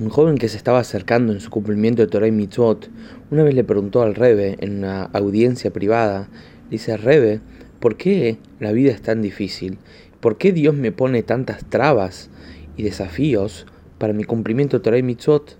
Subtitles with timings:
[0.00, 2.88] Un joven que se estaba acercando en su cumplimiento de Torah y Mitzvot,
[3.32, 6.28] una vez le preguntó al Rebe en una audiencia privada,
[6.70, 7.40] dice, Rebe,
[7.80, 9.78] ¿por qué la vida es tan difícil?
[10.20, 12.30] ¿Por qué Dios me pone tantas trabas
[12.76, 13.66] y desafíos
[13.98, 15.56] para mi cumplimiento de Torah y Mitzvot?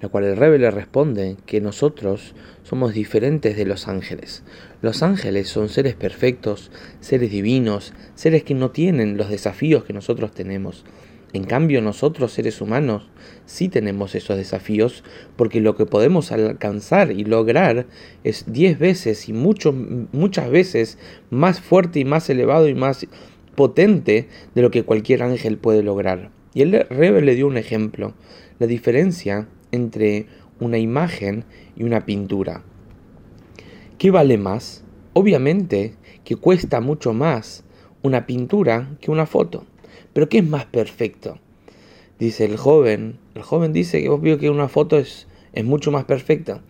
[0.00, 4.44] La cual el Rebe le responde que nosotros somos diferentes de los ángeles.
[4.80, 6.70] Los ángeles son seres perfectos,
[7.00, 10.86] seres divinos, seres que no tienen los desafíos que nosotros tenemos.
[11.34, 13.10] En cambio, nosotros seres humanos
[13.44, 15.02] sí tenemos esos desafíos
[15.34, 17.86] porque lo que podemos alcanzar y lograr
[18.22, 20.96] es diez veces y mucho, muchas veces
[21.30, 23.08] más fuerte y más elevado y más
[23.56, 26.30] potente de lo que cualquier ángel puede lograr.
[26.54, 28.14] Y el Rebe le dio un ejemplo,
[28.60, 30.26] la diferencia entre
[30.60, 32.62] una imagen y una pintura.
[33.98, 34.84] ¿Qué vale más?
[35.14, 37.64] Obviamente que cuesta mucho más
[38.02, 39.66] una pintura que una foto.
[40.14, 41.38] Pero ¿qué es más perfecto?
[42.18, 43.18] Dice el joven.
[43.34, 46.62] El joven dice que obvio que una foto es, es mucho más perfecta.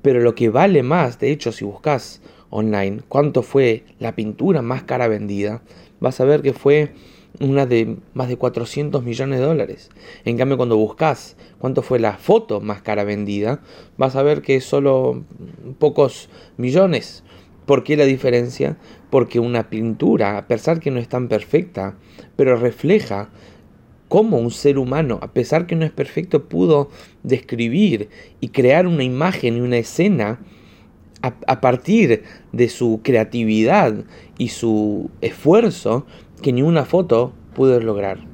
[0.00, 4.84] Pero lo que vale más, de hecho, si buscas online cuánto fue la pintura más
[4.84, 5.62] cara vendida,
[6.00, 6.92] vas a ver que fue
[7.40, 9.90] una de más de 400 millones de dólares.
[10.24, 13.60] En cambio, cuando buscas cuánto fue la foto más cara vendida,
[13.96, 15.24] vas a ver que es solo
[15.78, 17.24] pocos millones.
[17.66, 18.76] ¿Por qué la diferencia?
[19.10, 21.96] Porque una pintura, a pesar que no es tan perfecta,
[22.36, 23.30] pero refleja
[24.08, 26.90] cómo un ser humano, a pesar que no es perfecto, pudo
[27.22, 30.40] describir y crear una imagen y una escena
[31.22, 34.04] a, partir de su creatividad
[34.36, 36.04] y su esfuerzo
[36.42, 38.33] que ni una foto pudo lograr.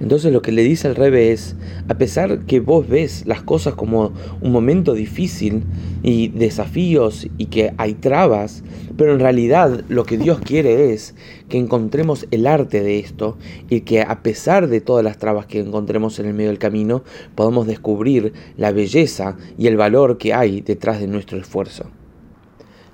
[0.00, 1.56] Entonces lo que le dice al Rebe es,
[1.88, 5.64] a pesar que vos ves las cosas como un momento difícil
[6.02, 8.62] y desafíos y que hay trabas,
[8.96, 11.14] pero en realidad lo que Dios quiere es
[11.48, 15.60] que encontremos el arte de esto y que a pesar de todas las trabas que
[15.60, 17.02] encontremos en el medio del camino,
[17.34, 21.90] podamos descubrir la belleza y el valor que hay detrás de nuestro esfuerzo.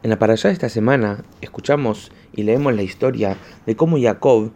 [0.02, 3.36] En la parashá de esta semana escuchamos y leemos la historia
[3.66, 4.52] de cómo Jacob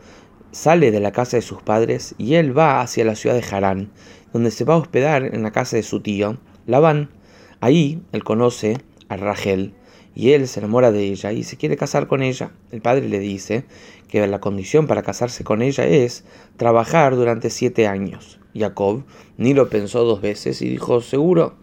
[0.55, 3.91] sale de la casa de sus padres y él va hacia la ciudad de Harán,
[4.33, 7.11] donde se va a hospedar en la casa de su tío, Labán.
[7.61, 8.79] Ahí él conoce
[9.09, 9.75] a Rachel
[10.15, 12.53] y él se enamora de ella y se quiere casar con ella.
[12.71, 13.65] El padre le dice
[14.09, 16.25] que la condición para casarse con ella es
[16.57, 18.39] trabajar durante siete años.
[18.55, 19.03] Jacob
[19.37, 21.55] ni lo pensó dos veces y dijo, seguro,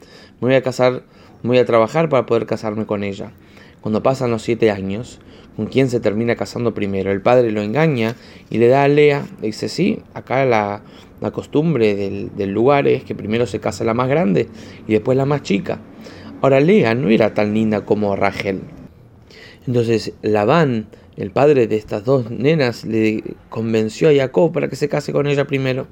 [0.42, 1.04] voy a casar,
[1.44, 3.32] voy a trabajar para poder casarme con ella.
[3.80, 5.22] Cuando pasan los siete años,
[5.56, 7.12] ¿con quién se termina casando primero?
[7.12, 8.16] El padre lo engaña
[8.50, 10.82] y le da a Lea, le dice, sí, acá la,
[11.32, 14.48] costumbre del, del, lugar es que primero se casa la más grande
[14.88, 15.80] y después la más chica.
[16.42, 18.62] Ahora Lea no era tan linda como Rachel.
[19.68, 24.90] Entonces Labán el padre de estas dos nenas le convenció a Jacob para que se
[24.90, 25.88] case con ella primero.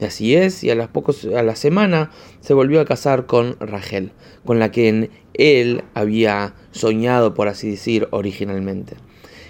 [0.00, 3.56] Y así es, y a las pocos, a la semana se volvió a casar con
[3.60, 4.12] Rachel,
[4.44, 8.96] con la que él había soñado, por así decir, originalmente.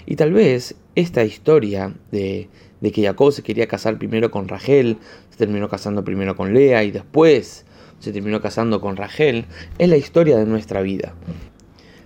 [0.07, 2.49] Y tal vez esta historia de,
[2.81, 4.99] de que Jacob se quería casar primero con Rachel,
[5.31, 7.65] se terminó casando primero con Lea y después
[7.99, 9.47] se terminó casando con Rachel,
[9.79, 11.15] es la historia de nuestra vida.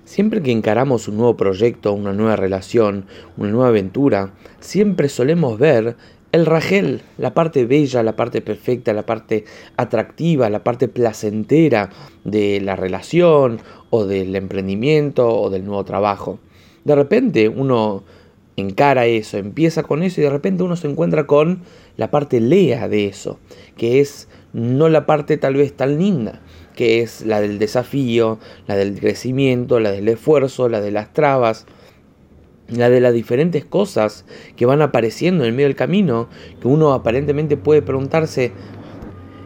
[0.05, 5.97] Siempre que encaramos un nuevo proyecto, una nueva relación, una nueva aventura, siempre solemos ver
[6.37, 9.45] el Rachel, la parte bella, la parte perfecta, la parte
[9.77, 11.91] atractiva, la parte placentera
[12.25, 13.61] de la relación
[13.91, 16.39] o del emprendimiento o del nuevo trabajo.
[16.85, 18.05] De repente uno
[18.57, 21.63] encara eso, empieza con eso y de repente uno se encuentra con
[21.97, 23.39] la parte lea de eso,
[23.77, 26.41] que es no la parte tal vez tan linda
[26.77, 31.67] que es la del desafío, la del crecimiento, la del esfuerzo, la de las trabas,
[32.69, 34.25] la de las diferentes cosas
[34.57, 36.29] que van apareciendo en el medio del camino,
[36.61, 38.53] que uno aparentemente puede preguntarse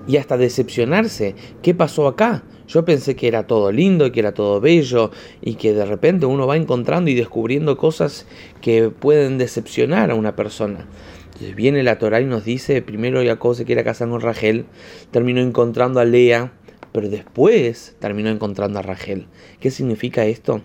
[0.06, 2.42] y hasta decepcionarse, ¿qué pasó acá?
[2.66, 5.10] Yo pensé que era todo lindo que era todo bello
[5.40, 8.26] y que de repente uno va encontrando y descubriendo cosas
[8.60, 10.86] que pueden decepcionar a una persona.
[11.26, 14.66] Entonces viene la Torah y nos dice, primero Jacob se quiere casar con Rachel,
[15.10, 16.52] terminó encontrando a Lea,
[16.92, 19.26] pero después terminó encontrando a Rachel.
[19.60, 20.62] ¿Qué significa esto?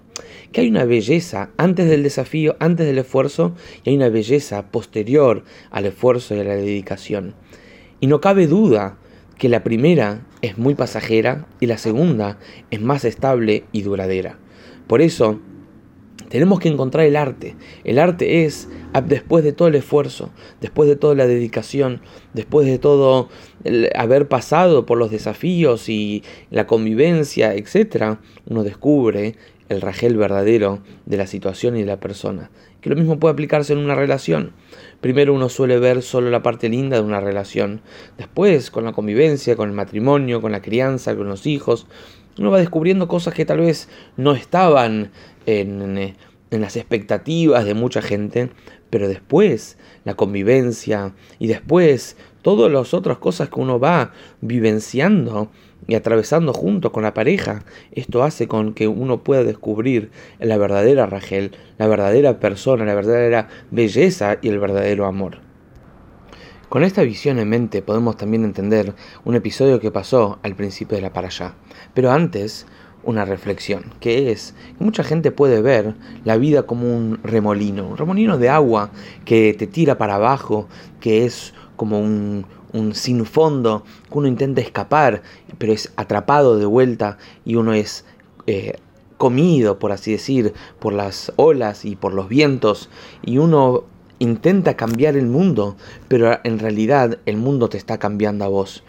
[0.51, 5.43] Que hay una belleza antes del desafío, antes del esfuerzo, y hay una belleza posterior
[5.71, 7.35] al esfuerzo y a la dedicación.
[7.99, 8.97] Y no cabe duda
[9.37, 12.39] que la primera es muy pasajera y la segunda
[12.71, 14.37] es más estable y duradera.
[14.87, 15.39] Por eso,
[16.29, 17.55] tenemos que encontrar el arte.
[17.83, 18.69] El arte es
[19.05, 20.31] después de todo el esfuerzo,
[20.61, 22.01] después de toda la dedicación,
[22.33, 23.29] después de todo
[23.95, 28.17] haber pasado por los desafíos y la convivencia, etc.,
[28.47, 29.35] uno descubre
[29.67, 32.51] el rajel verdadero de la situación y de la persona.
[32.81, 34.51] Que lo mismo puede aplicarse en una relación.
[35.01, 37.81] Primero uno suele ver solo la parte linda de una relación.
[38.17, 41.87] Después, con la convivencia, con el matrimonio, con la crianza, con los hijos,
[42.37, 45.11] uno va descubriendo cosas que tal vez no estaban
[45.45, 46.15] en,
[46.51, 48.49] las expectativas de mucha gente,
[48.89, 55.51] pero después la convivencia y después todas las otras cosas que uno va vivenciando
[55.87, 61.07] y atravesando junto con la pareja, esto hace con que uno pueda descubrir la verdadera
[61.07, 65.39] Rachel, la verdadera persona, la verdadera belleza y el verdadero amor.
[66.69, 71.03] Con esta visión en mente podemos también entender un episodio que pasó al principio de
[71.03, 71.53] la allá.
[71.93, 72.65] Pero antes,
[73.05, 78.37] una reflexión, que es mucha gente puede ver la vida como un remolino, un remolino
[78.37, 78.91] de agua
[79.23, 80.67] que te tira para abajo,
[80.99, 85.21] que es como un, un sin fondo, que uno intenta escapar,
[85.57, 88.05] pero es atrapado de vuelta y uno es
[88.47, 88.77] eh,
[89.17, 92.89] comido, por así decir, por las olas y por los vientos,
[93.23, 93.85] y uno
[94.19, 95.75] intenta cambiar el mundo,
[96.07, 98.83] pero en realidad el mundo te está cambiando a vos.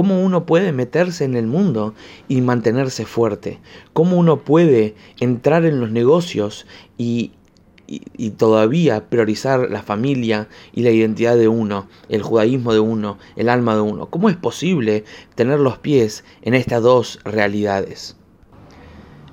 [0.00, 1.92] ¿Cómo uno puede meterse en el mundo
[2.26, 3.58] y mantenerse fuerte?
[3.92, 6.66] ¿Cómo uno puede entrar en los negocios
[6.96, 7.32] y,
[7.86, 13.50] y, todavía priorizar la familia y la identidad de uno, el judaísmo de uno, el
[13.50, 14.06] alma de uno?
[14.06, 15.04] ¿Cómo es posible
[15.34, 18.16] tener los pies en estas dos realidades?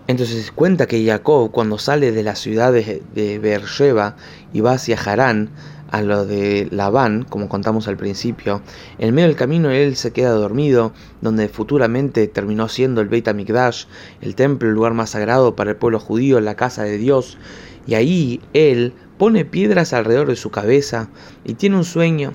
[0.07, 4.17] Entonces cuenta que Jacob cuando sale de la ciudad de, de Beersheba
[4.51, 5.49] y va hacia Harán,
[5.91, 8.61] a lo de Labán, como contamos al principio.
[8.97, 13.85] En medio del camino él se queda dormido, donde futuramente terminó siendo el Beit HaMikdash,
[14.21, 17.37] el templo, el lugar más sagrado para el pueblo judío, la casa de Dios.
[17.85, 21.09] Y ahí él pone piedras alrededor de su cabeza
[21.43, 22.33] y tiene un sueño.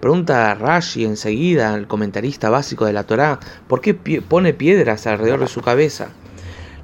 [0.00, 5.40] Pregunta a Rashi enseguida, el comentarista básico de la Torá, ¿por qué pone piedras alrededor
[5.40, 6.08] de su cabeza?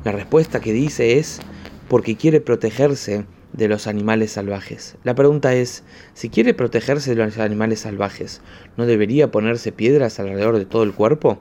[0.04, 1.40] La respuesta que dice es
[1.88, 4.96] porque quiere protegerse de los animales salvajes.
[5.04, 5.82] La pregunta es,
[6.14, 8.40] si quiere protegerse de los animales salvajes,
[8.76, 11.40] ¿no debería ponerse piedras alrededor de todo el cuerpo?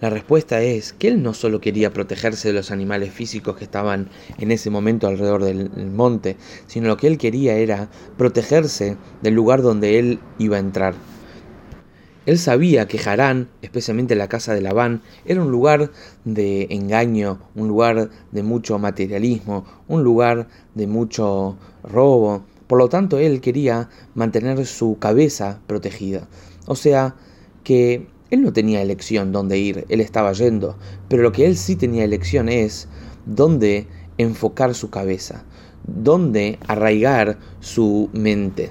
[0.00, 4.10] La respuesta es que él no solo quería protegerse de los animales físicos que estaban
[4.38, 7.88] en ese momento alrededor del monte, sino lo que él quería era
[8.18, 10.94] protegerse del lugar donde él iba a entrar.
[12.26, 15.90] Él sabía que Harán, especialmente la casa de Labán, era un lugar
[16.24, 22.44] de engaño, un lugar de mucho materialismo, un lugar de mucho robo.
[22.66, 26.26] Por lo tanto, él quería mantener su cabeza protegida.
[26.66, 27.14] O sea,
[27.62, 30.76] que él no tenía elección dónde ir, él estaba yendo,
[31.08, 32.88] pero lo que él sí tenía elección es
[33.26, 33.86] dónde
[34.16, 35.44] enfocar su cabeza,
[35.86, 38.70] dónde arraigar su mente.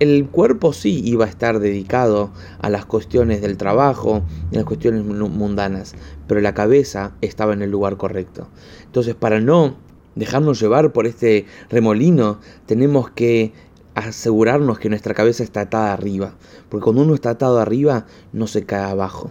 [0.00, 4.66] El cuerpo sí iba a estar dedicado a las cuestiones del trabajo y a las
[4.66, 5.94] cuestiones mundanas,
[6.26, 8.48] pero la cabeza estaba en el lugar correcto.
[8.86, 9.76] Entonces, para no
[10.16, 13.52] dejarnos llevar por este remolino, tenemos que
[13.94, 16.34] asegurarnos que nuestra cabeza está atada arriba,
[16.68, 19.30] porque cuando uno está atado arriba, no se cae abajo.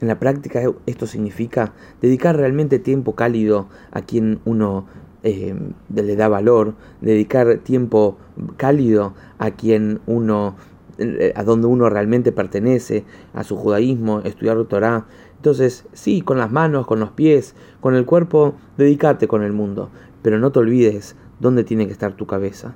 [0.00, 4.86] En la práctica esto significa dedicar realmente tiempo cálido a quien uno
[5.22, 5.54] eh,
[5.94, 8.18] le da valor, dedicar tiempo
[8.56, 10.56] cálido a quien uno,
[10.98, 15.06] eh, a donde uno realmente pertenece, a su judaísmo, estudiar Torah.
[15.36, 19.90] Entonces, sí, con las manos, con los pies, con el cuerpo, dedícate con el mundo,
[20.22, 22.74] pero no te olvides dónde tiene que estar tu cabeza.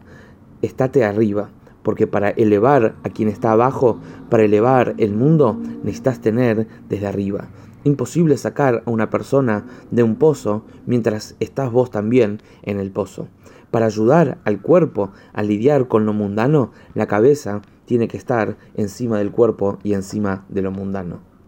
[0.62, 1.50] Estate arriba,
[1.82, 4.00] porque para elevar a quien está abajo,
[4.30, 7.48] para elevar el mundo, necesitas tener desde arriba.
[7.84, 13.28] Imposible sacar a una persona de un pozo mientras estás vos también en el pozo.
[13.70, 19.18] Para ayudar al cuerpo a lidiar con lo mundano, la cabeza tiene que estar encima
[19.18, 21.33] del cuerpo y encima de lo mundano.